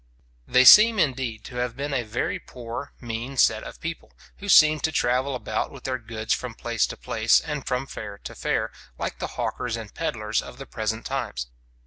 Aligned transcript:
They 0.47 0.65
seem, 0.65 0.97
indeed, 0.97 1.43
to 1.43 1.57
have 1.57 1.75
been 1.75 1.93
a 1.93 2.01
very 2.01 2.39
poor, 2.39 2.91
mean 2.99 3.37
set 3.37 3.63
of 3.63 3.79
people, 3.79 4.13
who 4.37 4.49
seemed 4.49 4.83
to 4.85 4.91
travel 4.91 5.35
about 5.35 5.69
with 5.69 5.83
their 5.83 5.99
goods 5.99 6.33
from 6.33 6.55
place 6.55 6.87
to 6.87 6.97
place, 6.97 7.39
and 7.39 7.67
from 7.67 7.85
fair 7.85 8.17
to 8.23 8.33
fair, 8.33 8.71
like 8.97 9.19
the 9.19 9.27
hawkers 9.37 9.77
and 9.77 9.93
pedlars 9.93 10.41
of 10.41 10.57
the 10.57 10.65
present 10.65 11.05
times. 11.05 11.49